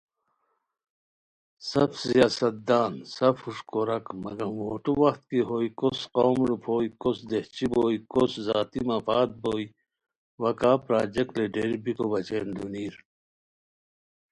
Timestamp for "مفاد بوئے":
8.89-9.65